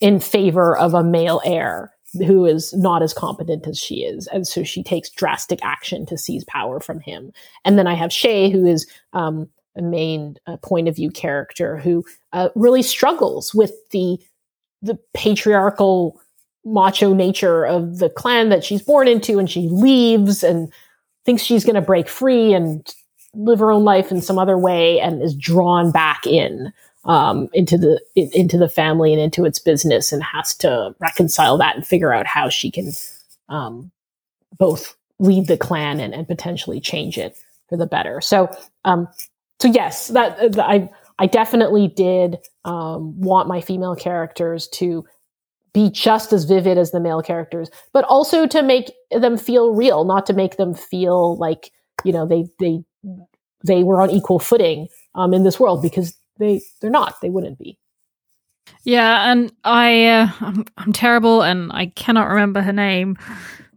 [0.00, 1.93] in favor of a male heir
[2.26, 4.26] who is not as competent as she is.
[4.28, 7.32] And so she takes drastic action to seize power from him.
[7.64, 11.78] And then I have Shae, who is um, a main uh, point of view character
[11.78, 14.18] who uh, really struggles with the
[14.82, 16.20] the patriarchal
[16.64, 20.70] macho nature of the clan that she's born into and she leaves and
[21.24, 22.94] thinks she's going to break free and
[23.34, 26.72] live her own life in some other way and is drawn back in
[27.04, 31.76] um, into the into the family and into its business and has to reconcile that
[31.76, 32.92] and figure out how she can
[33.48, 33.90] um,
[34.58, 37.36] both lead the clan and, and potentially change it
[37.68, 38.20] for the better.
[38.20, 38.50] So,
[38.84, 39.08] um,
[39.60, 40.88] so yes, that I
[41.18, 45.04] I definitely did um, want my female characters to
[45.72, 50.04] be just as vivid as the male characters, but also to make them feel real,
[50.04, 51.70] not to make them feel like
[52.04, 52.82] you know they they
[53.64, 57.20] they were on equal footing um, in this world because they they're not.
[57.20, 57.78] They wouldn't be.
[58.82, 63.16] Yeah, and I uh, I'm, I'm terrible, and I cannot remember her name.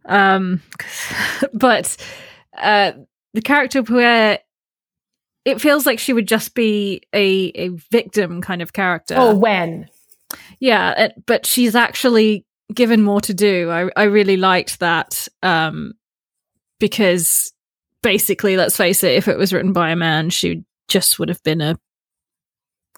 [0.06, 0.62] Um,
[1.54, 1.96] but
[2.58, 2.94] uh,
[3.34, 4.40] the character where
[5.46, 9.16] it feels like she would just be a a victim kind of character.
[9.18, 9.90] Oh, when?
[10.60, 13.70] Yeah, it, but she's actually given more to do.
[13.70, 15.94] I I really liked that um,
[16.80, 17.54] because
[18.04, 21.44] basically, let's face it, if it was written by a man, she just would have
[21.44, 21.78] been a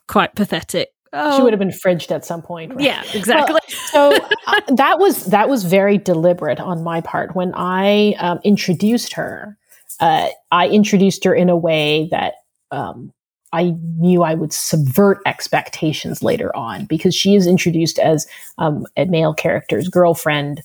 [0.09, 0.89] quite pathetic.
[1.13, 1.37] Oh.
[1.37, 2.73] She would have been fridged at some point.
[2.75, 2.83] Right?
[2.83, 3.53] Yeah, exactly.
[3.53, 8.39] Well, so uh, that was that was very deliberate on my part when I um,
[8.43, 9.57] introduced her.
[9.99, 12.35] Uh, I introduced her in a way that
[12.71, 13.11] um,
[13.51, 18.27] I knew I would subvert expectations later on because she is introduced as
[18.59, 20.61] um, a male character's girlfriend,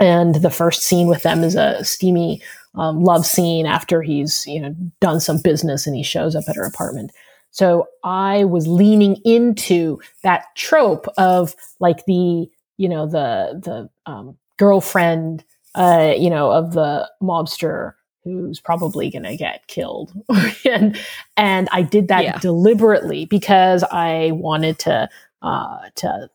[0.00, 2.42] and the first scene with them is a steamy
[2.74, 6.56] um, love scene after he's you know done some business and he shows up at
[6.56, 7.12] her apartment.
[7.52, 12.48] So I was leaning into that trope of like the,
[12.78, 15.44] you know, the, the, um, girlfriend,
[15.74, 17.92] uh, you know, of the mobster
[18.24, 20.12] who's probably going to get killed.
[20.64, 20.98] and,
[21.36, 22.38] and I did that yeah.
[22.38, 25.08] deliberately because I wanted to,
[25.42, 26.30] uh, to,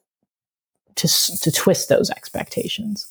[0.95, 1.07] to,
[1.41, 3.07] to twist those expectations.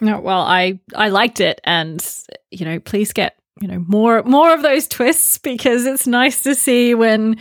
[0.00, 2.04] No, well, I, I liked it and,
[2.50, 6.54] you know, please get you know more more of those twists because it's nice to
[6.54, 7.36] see when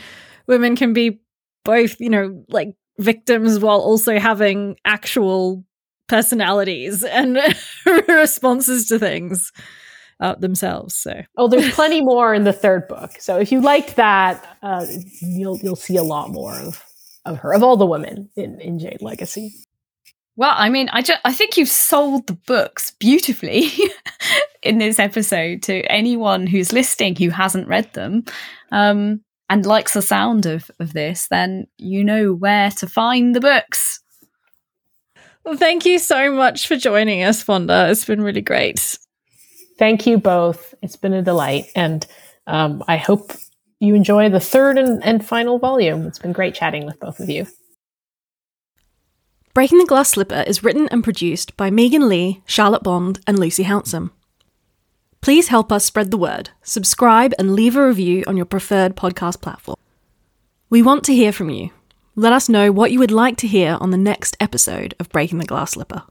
[0.47, 1.19] women can be
[1.63, 5.63] both you know like victims while also having actual
[6.07, 7.39] personalities and
[8.07, 9.51] responses to things
[10.19, 11.21] uh, themselves so.
[11.37, 13.13] Oh there's plenty more in the third book.
[13.19, 14.85] So if you liked that uh,
[15.21, 16.83] you'll you'll see a lot more of
[17.25, 19.53] of her of all the women in in jade legacy.
[20.35, 23.71] Well, I mean, I just, I think you've sold the books beautifully
[24.63, 28.23] in this episode to anyone who's listening who hasn't read them
[28.71, 31.27] um, and likes the sound of, of this.
[31.29, 34.01] Then you know where to find the books.
[35.43, 37.89] Well, thank you so much for joining us, Fonda.
[37.89, 38.97] It's been really great.
[39.77, 40.73] Thank you both.
[40.81, 42.05] It's been a delight, and
[42.47, 43.33] um, I hope
[43.79, 46.07] you enjoy the third and, and final volume.
[46.07, 47.47] It's been great chatting with both of you.
[49.53, 53.65] Breaking the Glass Slipper is written and produced by Megan Leigh, Charlotte Bond, and Lucy
[53.65, 54.11] Hounsom.
[55.23, 59.39] Please help us spread the word, subscribe, and leave a review on your preferred podcast
[59.39, 59.77] platform.
[60.69, 61.69] We want to hear from you.
[62.13, 65.37] Let us know what you would like to hear on the next episode of Breaking
[65.37, 66.03] the Glass Slipper.